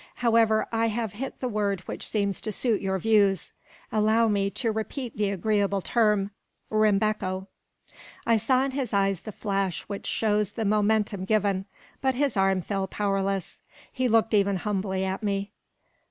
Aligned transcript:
However, 0.15 0.65
I 0.71 0.87
have 0.87 1.13
hit 1.13 1.41
the 1.41 1.47
word 1.47 1.81
which 1.81 2.07
seems 2.07 2.41
to 2.41 2.51
suit 2.51 2.81
your 2.81 2.97
views. 2.97 3.53
Allow 3.91 4.29
me 4.29 4.49
to 4.49 4.71
repeat 4.71 5.15
the 5.15 5.29
agreeable 5.29 5.79
term, 5.79 6.31
'Rimbecco.'" 6.71 7.45
I 8.25 8.37
saw 8.37 8.65
in 8.65 8.71
his 8.71 8.95
eyes 8.95 9.21
the 9.21 9.31
flash 9.31 9.83
which 9.83 10.07
shows 10.07 10.53
the 10.53 10.65
momentum 10.65 11.25
given, 11.25 11.65
but 12.01 12.15
his 12.15 12.35
arm 12.35 12.63
fell 12.63 12.87
powerless. 12.87 13.61
He 13.91 14.07
looked 14.07 14.33
even 14.33 14.55
humbly 14.55 15.05
at 15.05 15.21
me. 15.21 15.51